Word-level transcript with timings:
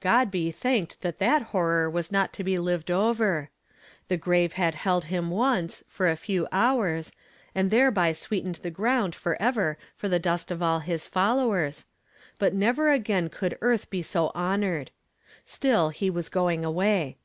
God 0.00 0.30
be 0.30 0.50
thanked 0.50 1.02
that 1.02 1.18
that 1.18 1.42
horror 1.52 1.90
was 1.90 2.10
not 2.10 2.32
to 2.32 2.42
be 2.42 2.58
lived 2.58 2.90
over! 2.90 3.50
The 4.08 4.16
grave 4.16 4.54
had 4.54 4.74
held 4.74 5.04
him 5.04 5.28
once, 5.28 5.84
for 5.86 6.08
a 6.08 6.16
few 6.16 6.48
hours, 6.50 7.12
and 7.54 7.70
thereby 7.70 8.14
sweetened 8.14 8.54
the 8.62 8.70
ground 8.70 9.14
forever 9.14 9.76
for 9.94 10.08
the 10.08 10.18
dust 10.18 10.50
of 10.50 10.62
all 10.62 10.80
his 10.80 11.06
followers, 11.06 11.84
but 12.38 12.54
never 12.54 12.90
again 12.90 13.28
could 13.28 13.58
earth 13.60 13.90
be 13.90 14.02
so 14.02 14.32
honored: 14.34 14.90
still, 15.44 15.90
he 15.90 16.08
was 16.08 16.30
going 16.30 16.64
away. 16.64 17.18